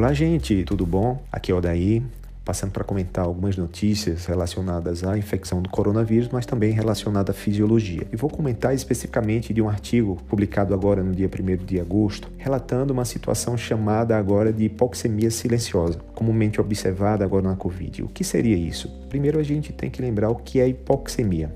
Olá, 0.00 0.14
gente, 0.14 0.64
tudo 0.64 0.86
bom? 0.86 1.22
Aqui 1.30 1.52
é 1.52 1.54
o 1.54 1.60
Daí, 1.60 2.02
passando 2.42 2.70
para 2.70 2.82
comentar 2.82 3.22
algumas 3.22 3.54
notícias 3.58 4.24
relacionadas 4.24 5.04
à 5.04 5.18
infecção 5.18 5.60
do 5.60 5.68
coronavírus, 5.68 6.30
mas 6.32 6.46
também 6.46 6.72
relacionada 6.72 7.32
à 7.32 7.34
fisiologia. 7.34 8.06
E 8.10 8.16
vou 8.16 8.30
comentar 8.30 8.74
especificamente 8.74 9.52
de 9.52 9.60
um 9.60 9.68
artigo 9.68 10.16
publicado 10.26 10.72
agora 10.72 11.02
no 11.02 11.14
dia 11.14 11.28
1 11.28 11.66
de 11.66 11.78
agosto, 11.78 12.30
relatando 12.38 12.94
uma 12.94 13.04
situação 13.04 13.58
chamada 13.58 14.16
agora 14.16 14.54
de 14.54 14.64
hipoxemia 14.64 15.30
silenciosa, 15.30 15.98
comumente 16.14 16.62
observada 16.62 17.22
agora 17.22 17.50
na 17.50 17.56
Covid. 17.56 18.04
O 18.04 18.08
que 18.08 18.24
seria 18.24 18.56
isso? 18.56 18.88
Primeiro 19.10 19.38
a 19.38 19.42
gente 19.42 19.70
tem 19.70 19.90
que 19.90 20.00
lembrar 20.00 20.30
o 20.30 20.36
que 20.36 20.60
é 20.60 20.66
hipoxemia 20.66 21.52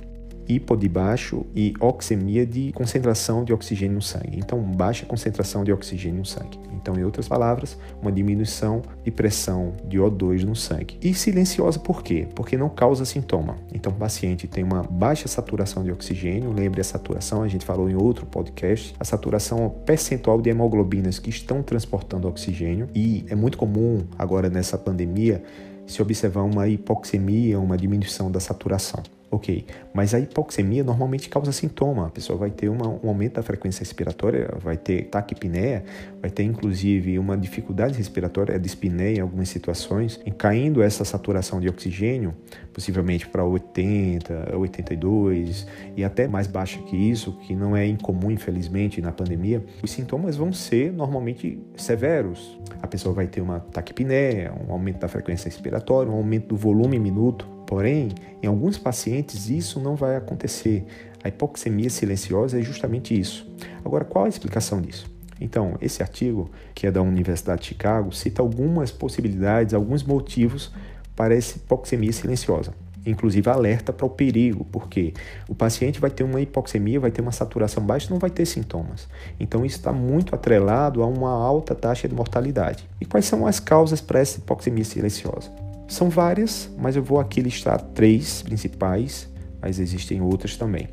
hipo 0.48 0.76
de 0.76 0.88
baixo 0.88 1.46
e 1.54 1.74
oxemia 1.80 2.46
de 2.46 2.72
concentração 2.72 3.44
de 3.44 3.52
oxigênio 3.52 3.96
no 3.96 4.02
sangue. 4.02 4.38
Então, 4.38 4.60
baixa 4.60 5.06
concentração 5.06 5.64
de 5.64 5.72
oxigênio 5.72 6.18
no 6.18 6.24
sangue. 6.24 6.58
Então, 6.72 6.98
em 6.98 7.04
outras 7.04 7.28
palavras, 7.28 7.78
uma 8.00 8.12
diminuição 8.12 8.82
de 9.02 9.10
pressão 9.10 9.72
de 9.86 9.98
O2 9.98 10.42
no 10.42 10.54
sangue. 10.54 10.98
E 11.02 11.14
silenciosa 11.14 11.78
por 11.78 12.02
quê? 12.02 12.26
Porque 12.34 12.56
não 12.56 12.68
causa 12.68 13.04
sintoma. 13.04 13.56
Então, 13.72 13.92
o 13.92 13.94
paciente 13.94 14.46
tem 14.46 14.62
uma 14.62 14.82
baixa 14.82 15.28
saturação 15.28 15.82
de 15.82 15.90
oxigênio, 15.90 16.52
lembre 16.52 16.80
a 16.80 16.84
saturação, 16.84 17.42
a 17.42 17.48
gente 17.48 17.64
falou 17.64 17.88
em 17.88 17.94
outro 17.94 18.26
podcast, 18.26 18.94
a 18.98 19.04
saturação 19.04 19.70
percentual 19.86 20.40
de 20.40 20.50
hemoglobinas 20.50 21.18
que 21.18 21.30
estão 21.30 21.62
transportando 21.62 22.28
oxigênio 22.28 22.88
e 22.94 23.24
é 23.28 23.34
muito 23.34 23.56
comum 23.56 24.04
agora 24.18 24.48
nessa 24.48 24.76
pandemia 24.76 25.42
se 25.86 26.00
observar 26.00 26.42
uma 26.42 26.66
hipoxemia, 26.68 27.58
uma 27.58 27.76
diminuição 27.76 28.30
da 28.30 28.40
saturação. 28.40 29.02
Ok, 29.34 29.66
mas 29.92 30.14
a 30.14 30.20
hipoxemia 30.20 30.84
normalmente 30.84 31.28
causa 31.28 31.50
sintoma. 31.50 32.06
A 32.06 32.08
pessoa 32.08 32.38
vai 32.38 32.52
ter 32.52 32.68
uma, 32.68 32.86
um 32.86 33.08
aumento 33.08 33.34
da 33.34 33.42
frequência 33.42 33.80
respiratória, 33.80 34.48
vai 34.62 34.76
ter 34.76 35.06
taquipneia, 35.06 35.84
vai 36.20 36.30
ter 36.30 36.44
inclusive 36.44 37.18
uma 37.18 37.36
dificuldade 37.36 37.98
respiratória, 37.98 38.54
a 38.54 38.58
dispneia 38.58 39.16
em 39.16 39.20
algumas 39.20 39.48
situações, 39.48 40.20
em 40.24 40.30
caindo 40.30 40.80
essa 40.80 41.04
saturação 41.04 41.60
de 41.60 41.68
oxigênio, 41.68 42.32
possivelmente 42.72 43.26
para 43.26 43.44
80, 43.44 44.56
82 44.56 45.66
e 45.96 46.04
até 46.04 46.28
mais 46.28 46.46
baixa 46.46 46.78
que 46.82 46.96
isso, 46.96 47.32
que 47.38 47.56
não 47.56 47.76
é 47.76 47.84
incomum, 47.84 48.30
infelizmente, 48.30 49.02
na 49.02 49.10
pandemia. 49.10 49.64
Os 49.82 49.90
sintomas 49.90 50.36
vão 50.36 50.52
ser 50.52 50.92
normalmente 50.92 51.58
severos. 51.76 52.56
A 52.80 52.86
pessoa 52.86 53.12
vai 53.12 53.26
ter 53.26 53.40
uma 53.40 53.58
taquipneia, 53.58 54.54
um 54.68 54.72
aumento 54.72 55.00
da 55.00 55.08
frequência 55.08 55.48
respiratória, 55.48 56.08
um 56.08 56.14
aumento 56.14 56.50
do 56.50 56.56
volume 56.56 57.00
minuto 57.00 57.53
Porém, 57.66 58.10
em 58.42 58.46
alguns 58.46 58.78
pacientes 58.78 59.48
isso 59.48 59.80
não 59.80 59.96
vai 59.96 60.16
acontecer. 60.16 60.84
A 61.22 61.28
hipoxemia 61.28 61.88
silenciosa 61.88 62.58
é 62.58 62.62
justamente 62.62 63.18
isso. 63.18 63.50
Agora, 63.84 64.04
qual 64.04 64.26
a 64.26 64.28
explicação 64.28 64.80
disso? 64.80 65.06
Então, 65.40 65.76
esse 65.80 66.02
artigo, 66.02 66.50
que 66.74 66.86
é 66.86 66.90
da 66.90 67.02
Universidade 67.02 67.62
de 67.62 67.68
Chicago, 67.68 68.12
cita 68.12 68.42
algumas 68.42 68.90
possibilidades, 68.90 69.74
alguns 69.74 70.02
motivos 70.02 70.72
para 71.16 71.34
essa 71.34 71.56
hipoxemia 71.56 72.12
silenciosa. 72.12 72.72
Inclusive 73.06 73.50
alerta 73.50 73.92
para 73.92 74.06
o 74.06 74.10
perigo, 74.10 74.64
porque 74.64 75.12
o 75.48 75.54
paciente 75.54 76.00
vai 76.00 76.10
ter 76.10 76.24
uma 76.24 76.40
hipoxemia, 76.40 76.98
vai 76.98 77.10
ter 77.10 77.20
uma 77.20 77.32
saturação 77.32 77.84
baixa, 77.84 78.08
não 78.10 78.18
vai 78.18 78.30
ter 78.30 78.46
sintomas. 78.46 79.06
Então 79.38 79.64
isso 79.64 79.76
está 79.76 79.92
muito 79.92 80.34
atrelado 80.34 81.02
a 81.02 81.06
uma 81.06 81.30
alta 81.30 81.74
taxa 81.74 82.08
de 82.08 82.14
mortalidade. 82.14 82.88
E 82.98 83.04
quais 83.04 83.26
são 83.26 83.46
as 83.46 83.60
causas 83.60 84.00
para 84.00 84.20
essa 84.20 84.38
hipoxemia 84.38 84.84
silenciosa? 84.84 85.63
São 85.86 86.08
várias, 86.08 86.70
mas 86.78 86.96
eu 86.96 87.02
vou 87.02 87.20
aqui 87.20 87.40
listar 87.40 87.80
três 87.94 88.42
principais, 88.42 89.28
mas 89.60 89.78
existem 89.78 90.20
outras 90.20 90.56
também. 90.56 90.88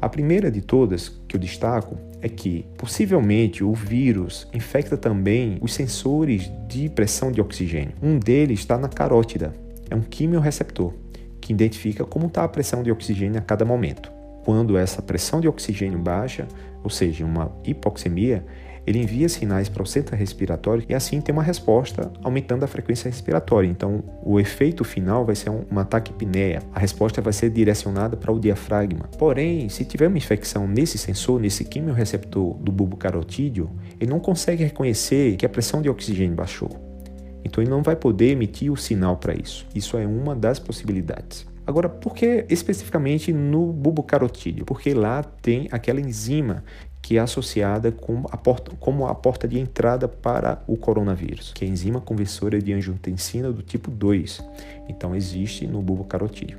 A 0.00 0.08
primeira 0.08 0.50
de 0.50 0.60
todas 0.60 1.08
que 1.26 1.34
eu 1.34 1.40
destaco 1.40 1.96
é 2.20 2.28
que 2.28 2.66
possivelmente 2.76 3.64
o 3.64 3.72
vírus 3.72 4.46
infecta 4.52 4.96
também 4.96 5.56
os 5.62 5.72
sensores 5.72 6.50
de 6.68 6.88
pressão 6.90 7.32
de 7.32 7.40
oxigênio. 7.40 7.94
Um 8.02 8.18
deles 8.18 8.60
está 8.60 8.76
na 8.76 8.88
carótida, 8.88 9.54
é 9.88 9.94
um 9.94 10.02
quimiorreceptor 10.02 10.92
que 11.40 11.52
identifica 11.52 12.04
como 12.04 12.26
está 12.26 12.44
a 12.44 12.48
pressão 12.48 12.82
de 12.82 12.90
oxigênio 12.90 13.38
a 13.38 13.42
cada 13.42 13.64
momento. 13.64 14.10
Quando 14.44 14.76
essa 14.76 15.00
pressão 15.00 15.40
de 15.40 15.48
oxigênio 15.48 15.98
baixa, 15.98 16.46
ou 16.82 16.90
seja, 16.90 17.24
uma 17.24 17.50
hipoxemia, 17.64 18.44
ele 18.86 18.98
envia 18.98 19.28
sinais 19.28 19.68
para 19.68 19.82
o 19.82 19.86
centro 19.86 20.16
respiratório 20.16 20.84
e 20.88 20.94
assim 20.94 21.20
tem 21.20 21.32
uma 21.32 21.42
resposta 21.42 22.12
aumentando 22.22 22.64
a 22.64 22.66
frequência 22.66 23.08
respiratória. 23.08 23.68
Então, 23.68 24.02
o 24.22 24.38
efeito 24.38 24.84
final 24.84 25.24
vai 25.24 25.34
ser 25.34 25.50
um, 25.50 25.64
ataque 25.78 26.10
taquipneia. 26.10 26.62
A 26.72 26.78
resposta 26.78 27.20
vai 27.22 27.32
ser 27.32 27.50
direcionada 27.50 28.16
para 28.16 28.32
o 28.32 28.38
diafragma. 28.38 29.08
Porém, 29.18 29.68
se 29.68 29.84
tiver 29.84 30.08
uma 30.08 30.18
infecção 30.18 30.66
nesse 30.66 30.98
sensor, 30.98 31.40
nesse 31.40 31.64
quimiorreceptor 31.64 32.54
do 32.58 32.70
bulbo 32.70 32.96
carotídeo, 32.96 33.70
ele 33.98 34.10
não 34.10 34.20
consegue 34.20 34.64
reconhecer 34.64 35.36
que 35.36 35.46
a 35.46 35.48
pressão 35.48 35.80
de 35.80 35.88
oxigênio 35.88 36.34
baixou. 36.34 36.70
Então, 37.44 37.62
ele 37.62 37.70
não 37.70 37.82
vai 37.82 37.96
poder 37.96 38.30
emitir 38.30 38.72
o 38.72 38.76
sinal 38.76 39.16
para 39.16 39.34
isso. 39.34 39.66
Isso 39.74 39.96
é 39.96 40.06
uma 40.06 40.34
das 40.34 40.58
possibilidades. 40.58 41.46
Agora, 41.66 41.88
por 41.88 42.14
que 42.14 42.44
especificamente 42.50 43.32
no 43.32 43.72
bulbo 43.72 44.02
carotídeo? 44.02 44.66
Porque 44.66 44.92
lá 44.92 45.22
tem 45.22 45.68
aquela 45.70 46.00
enzima 46.00 46.62
que 47.04 47.18
é 47.18 47.20
associada 47.20 47.92
com 47.92 48.22
a 48.30 48.36
porta, 48.38 48.72
como 48.80 49.06
a 49.06 49.14
porta 49.14 49.46
de 49.46 49.58
entrada 49.58 50.08
para 50.08 50.62
o 50.66 50.74
coronavírus, 50.74 51.52
que 51.52 51.62
é 51.62 51.68
a 51.68 51.70
enzima 51.70 52.00
conversora 52.00 52.58
de 52.58 52.72
angiotensina 52.72 53.52
do 53.52 53.60
tipo 53.62 53.90
2. 53.90 54.42
Então 54.88 55.14
existe 55.14 55.66
no 55.66 55.82
bulbo 55.82 56.04
carotídeo. 56.04 56.56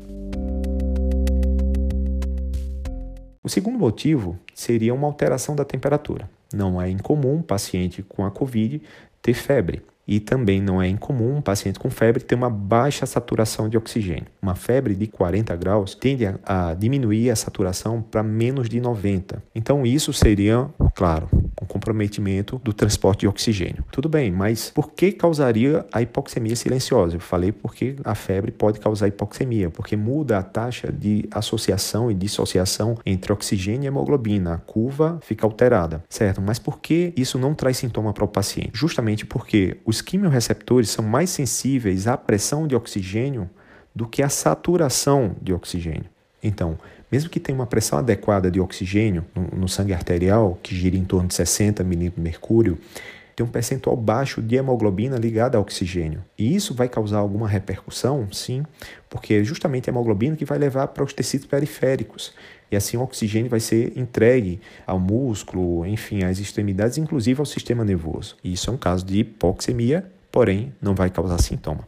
O 3.43 3.49
segundo 3.49 3.79
motivo 3.79 4.37
seria 4.53 4.93
uma 4.93 5.07
alteração 5.07 5.55
da 5.55 5.65
temperatura. 5.65 6.29
Não 6.53 6.79
é 6.79 6.91
incomum 6.91 7.37
um 7.37 7.41
paciente 7.41 8.03
com 8.03 8.23
a 8.23 8.29
COVID 8.29 8.83
ter 9.23 9.33
febre. 9.33 9.81
E 10.07 10.19
também 10.19 10.61
não 10.61 10.81
é 10.81 10.87
incomum 10.87 11.37
um 11.37 11.41
paciente 11.41 11.79
com 11.79 11.89
febre 11.89 12.23
ter 12.23 12.35
uma 12.35 12.49
baixa 12.49 13.05
saturação 13.05 13.67
de 13.67 13.77
oxigênio. 13.77 14.27
Uma 14.41 14.55
febre 14.55 14.95
de 14.95 15.07
40 15.07 15.55
graus 15.55 15.95
tende 15.95 16.25
a, 16.25 16.37
a 16.45 16.73
diminuir 16.73 17.29
a 17.31 17.35
saturação 17.35 18.01
para 18.01 18.21
menos 18.21 18.69
de 18.69 18.79
90. 18.79 19.41
Então, 19.53 19.85
isso 19.85 20.13
seria, 20.13 20.67
claro, 20.93 21.27
um 21.61 21.65
comprometimento 21.65 22.59
do 22.63 22.73
transporte 22.73 23.21
de 23.21 23.27
oxigênio. 23.27 23.83
Tudo 23.91 24.09
bem, 24.09 24.31
mas 24.31 24.71
por 24.71 24.91
que 24.91 25.11
causaria 25.11 25.85
a 25.91 26.01
hipoxemia 26.01 26.55
silenciosa? 26.55 27.15
Eu 27.15 27.19
falei 27.19 27.51
porque 27.51 27.95
a 28.03 28.15
febre 28.15 28.51
pode 28.51 28.79
causar 28.79 29.07
hipoxemia, 29.07 29.69
porque 29.69 29.95
muda 29.95 30.37
a 30.37 30.43
taxa 30.43 30.91
de 30.91 31.27
associação 31.31 32.11
e 32.11 32.13
dissociação 32.13 32.97
entre 33.05 33.31
oxigênio 33.31 33.85
e 33.85 33.87
hemoglobina. 33.87 34.55
A 34.55 34.57
curva 34.57 35.19
fica 35.21 35.45
alterada, 35.45 36.03
certo? 36.09 36.41
Mas 36.41 36.59
por 36.59 36.79
que 36.79 37.13
isso 37.15 37.39
não 37.39 37.53
traz 37.53 37.77
sintoma 37.77 38.13
para 38.13 38.25
o 38.25 38.27
paciente? 38.27 38.71
Justamente 38.73 39.25
porque 39.25 39.77
os 39.85 40.01
quimiorreceptores 40.01 40.89
são 40.89 41.05
mais 41.05 41.29
sensíveis 41.29 42.07
à 42.07 42.17
pressão 42.17 42.67
de 42.67 42.75
oxigênio 42.75 43.49
do 43.95 44.07
que 44.07 44.21
à 44.21 44.29
saturação 44.29 45.35
de 45.41 45.53
oxigênio. 45.53 46.14
Então, 46.45 46.77
mesmo 47.11 47.29
que 47.29 47.39
tenha 47.39 47.57
uma 47.57 47.65
pressão 47.65 47.97
adequada 47.97 48.51
de 48.51 48.59
oxigênio 48.59 49.25
no, 49.33 49.61
no 49.61 49.67
sangue 49.67 49.93
arterial, 49.93 50.57
que 50.61 50.75
gira 50.75 50.95
em 50.95 51.03
torno 51.03 51.27
de 51.27 51.33
60 51.33 51.83
milímetros 51.83 52.17
de 52.17 52.21
mercúrio, 52.21 52.77
tem 53.35 53.45
um 53.45 53.49
percentual 53.49 53.97
baixo 53.97 54.41
de 54.41 54.55
hemoglobina 54.55 55.17
ligada 55.17 55.57
ao 55.57 55.63
oxigênio. 55.63 56.23
E 56.37 56.55
isso 56.55 56.73
vai 56.73 56.87
causar 56.87 57.17
alguma 57.17 57.47
repercussão? 57.47 58.31
Sim, 58.31 58.63
porque 59.09 59.33
é 59.33 59.43
justamente 59.43 59.89
a 59.89 59.91
hemoglobina 59.91 60.35
que 60.37 60.45
vai 60.45 60.57
levar 60.57 60.87
para 60.89 61.03
os 61.03 61.11
tecidos 61.11 61.47
periféricos. 61.47 62.31
E 62.71 62.75
assim 62.75 62.95
o 62.95 63.01
oxigênio 63.01 63.49
vai 63.49 63.59
ser 63.59 63.91
entregue 63.97 64.61
ao 64.85 64.99
músculo, 64.99 65.85
enfim, 65.85 66.23
às 66.23 66.39
extremidades, 66.39 66.97
inclusive 66.97 67.39
ao 67.39 67.45
sistema 67.45 67.83
nervoso. 67.83 68.37
E 68.43 68.53
isso 68.53 68.69
é 68.69 68.73
um 68.73 68.77
caso 68.77 69.05
de 69.05 69.19
hipoxemia, 69.19 70.05
porém 70.31 70.71
não 70.81 70.95
vai 70.95 71.09
causar 71.09 71.41
sintoma. 71.41 71.85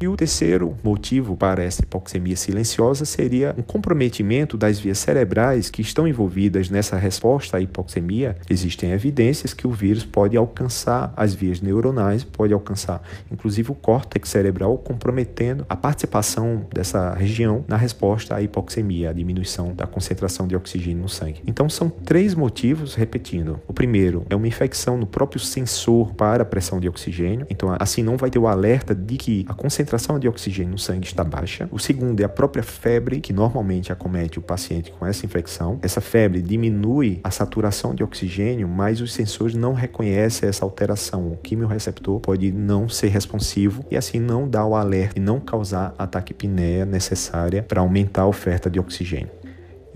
E 0.00 0.06
o 0.06 0.16
terceiro 0.16 0.76
motivo 0.84 1.36
para 1.36 1.60
essa 1.60 1.82
hipoxemia 1.82 2.36
silenciosa 2.36 3.04
seria 3.04 3.52
um 3.58 3.62
comprometimento 3.62 4.56
das 4.56 4.78
vias 4.78 4.98
cerebrais 4.98 5.70
que 5.70 5.82
estão 5.82 6.06
envolvidas 6.06 6.70
nessa 6.70 6.96
resposta 6.96 7.56
à 7.56 7.60
hipoxemia. 7.60 8.36
Existem 8.48 8.92
evidências 8.92 9.52
que 9.52 9.66
o 9.66 9.72
vírus 9.72 10.04
pode 10.04 10.36
alcançar 10.36 11.12
as 11.16 11.34
vias 11.34 11.60
neuronais, 11.60 12.22
pode 12.22 12.52
alcançar 12.52 13.02
inclusive 13.28 13.72
o 13.72 13.74
córtex 13.74 14.28
cerebral, 14.28 14.78
comprometendo 14.78 15.66
a 15.68 15.74
participação 15.74 16.64
dessa 16.72 17.12
região 17.14 17.64
na 17.66 17.76
resposta 17.76 18.36
à 18.36 18.42
hipoxemia, 18.42 19.10
a 19.10 19.12
diminuição 19.12 19.74
da 19.74 19.86
concentração 19.86 20.46
de 20.46 20.54
oxigênio 20.54 21.02
no 21.02 21.08
sangue. 21.08 21.42
Então 21.44 21.68
são 21.68 21.90
três 21.90 22.36
motivos, 22.36 22.94
repetindo. 22.94 23.58
O 23.66 23.72
primeiro 23.72 24.24
é 24.30 24.36
uma 24.36 24.46
infecção 24.46 24.96
no 24.96 25.06
próprio 25.06 25.40
sensor 25.40 26.14
para 26.14 26.44
a 26.44 26.46
pressão 26.46 26.78
de 26.78 26.88
oxigênio, 26.88 27.46
então 27.50 27.74
assim 27.80 28.04
não 28.04 28.16
vai 28.16 28.30
ter 28.30 28.38
o 28.38 28.46
alerta 28.46 28.94
de 28.94 29.16
que 29.16 29.44
a 29.48 29.54
concentração 29.54 29.87
concentração 29.88 30.18
de 30.18 30.28
oxigênio 30.28 30.72
no 30.72 30.78
sangue 30.78 31.06
está 31.06 31.24
baixa. 31.24 31.66
O 31.72 31.78
segundo 31.78 32.20
é 32.20 32.24
a 32.24 32.28
própria 32.28 32.62
febre, 32.62 33.20
que 33.20 33.32
normalmente 33.32 33.90
acomete 33.90 34.38
o 34.38 34.42
paciente 34.42 34.92
com 34.92 35.06
essa 35.06 35.24
infecção. 35.24 35.78
Essa 35.80 36.00
febre 36.00 36.42
diminui 36.42 37.20
a 37.24 37.30
saturação 37.30 37.94
de 37.94 38.04
oxigênio, 38.04 38.68
mas 38.68 39.00
os 39.00 39.12
sensores 39.12 39.54
não 39.54 39.72
reconhecem 39.72 40.46
essa 40.46 40.64
alteração. 40.64 41.32
O 41.32 41.36
quimiorreceptor 41.38 42.20
pode 42.20 42.52
não 42.52 42.88
ser 42.88 43.08
responsivo 43.08 43.84
e 43.90 43.96
assim 43.96 44.20
não 44.20 44.46
dar 44.46 44.66
o 44.66 44.74
alerta 44.74 45.18
e 45.18 45.22
não 45.22 45.40
causar 45.40 45.94
a 45.96 46.06
taquipneia 46.06 46.84
necessária 46.84 47.62
para 47.62 47.80
aumentar 47.80 48.22
a 48.22 48.26
oferta 48.26 48.68
de 48.68 48.78
oxigênio. 48.78 49.30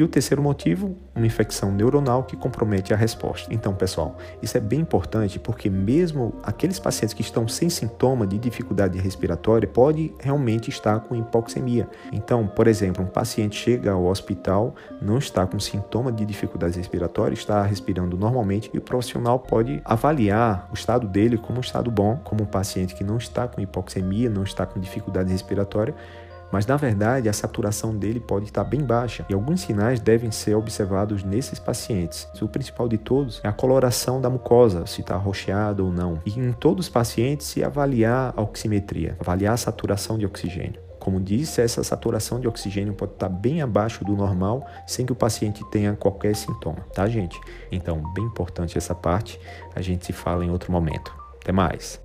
E 0.03 0.05
o 0.05 0.09
terceiro 0.09 0.43
motivo, 0.43 0.97
uma 1.15 1.25
infecção 1.25 1.71
neuronal 1.71 2.25
que 2.25 2.37
compromete 2.37 2.93
a 2.93 2.97
resposta. 2.97 3.55
Então, 3.55 3.73
pessoal, 3.73 4.19
isso 4.43 4.59
é 4.59 4.61
bem 4.61 4.81
importante 4.81 5.39
porque 5.39 5.71
mesmo 5.71 6.35
aqueles 6.43 6.81
pacientes 6.81 7.15
que 7.15 7.23
estão 7.23 7.47
sem 7.47 7.71
sintoma 7.71 8.27
de 8.27 8.37
dificuldade 8.37 8.99
respiratória 8.99 9.69
pode 9.69 10.13
realmente 10.19 10.69
estar 10.69 10.99
com 10.99 11.15
hipoxemia. 11.15 11.89
Então, 12.13 12.49
por 12.49 12.67
exemplo, 12.67 13.05
um 13.05 13.07
paciente 13.07 13.55
chega 13.55 13.93
ao 13.93 14.07
hospital, 14.07 14.75
não 15.01 15.19
está 15.19 15.47
com 15.47 15.61
sintoma 15.61 16.11
de 16.11 16.25
dificuldade 16.25 16.77
respiratória, 16.77 17.35
está 17.35 17.63
respirando 17.63 18.17
normalmente 18.17 18.73
e 18.75 18.79
o 18.79 18.83
profissional 18.83 19.39
pode 19.39 19.81
avaliar 19.85 20.69
o 20.73 20.75
estado 20.75 21.07
dele 21.07 21.39
como 21.39 21.59
um 21.59 21.61
estado 21.61 21.93
bom, 21.93 22.17
como 22.25 22.43
um 22.43 22.47
paciente 22.47 22.97
que 22.97 23.05
não 23.05 23.19
está 23.19 23.47
com 23.47 23.61
hipoxemia, 23.61 24.29
não 24.29 24.43
está 24.43 24.67
com 24.67 24.81
dificuldade 24.81 25.31
respiratória, 25.31 25.95
mas 26.53 26.67
na 26.67 26.77
verdade 26.77 27.29
a 27.29 27.33
saturação 27.33 27.97
dele 27.97 28.21
pode 28.21 28.45
estar 28.45 28.63
bem 28.63 28.85
baixa 28.85 29.25
e 29.29 29.35
alguns 29.35 29.63
sinais 29.63 29.99
devem 29.99 30.31
ser 30.31 30.55
observados 30.55 31.25
nesses 31.25 31.59
pacientes. 31.59 32.29
O 32.41 32.47
principal 32.47 32.89
de 32.89 32.99
todos 32.99 33.41
é 33.43 33.49
a 33.49 33.53
coloração 33.53 34.21
da 34.21 34.29
mucosa, 34.29 34.87
se 34.87 35.01
está 35.01 35.17
rocheada 35.17 35.83
ou 35.83 35.91
não. 35.91 36.21
E 36.27 36.39
em 36.39 36.53
todos 36.53 36.87
os 36.87 36.93
pacientes 36.93 37.47
se 37.47 37.65
avaliar 37.65 38.35
a 38.37 38.43
oximetria, 38.43 39.17
avaliar 39.19 39.55
a 39.55 39.57
saturação 39.57 40.19
de 40.19 40.27
oxigênio. 40.27 40.81
Como 41.03 41.21
disse, 41.21 41.61
essa 41.61 41.83
saturação 41.83 42.39
de 42.39 42.47
oxigênio 42.47 42.95
pode 42.95 43.15
estar 43.15 43.29
bem 43.29 43.61
abaixo 43.61 44.05
do 44.05 44.15
normal 44.15 44.65
sem 44.87 45.05
que 45.05 45.11
o 45.11 45.17
paciente 45.17 45.69
tenha 45.69 45.97
qualquer 45.97 46.37
sintoma, 46.37 46.87
tá, 46.95 47.09
gente? 47.09 47.41
Então, 47.73 48.01
bem 48.15 48.25
importante 48.25 48.79
essa 48.79 48.95
parte. 48.95 49.41
A 49.75 49.83
gente 49.83 50.07
se 50.07 50.13
fala 50.13 50.45
em 50.45 50.51
outro 50.53 50.71
momento. 50.71 51.13
Até 51.41 51.51
mais. 51.51 52.01